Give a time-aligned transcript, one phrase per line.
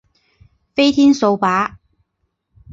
[0.73, 1.75] 飞天扫帚。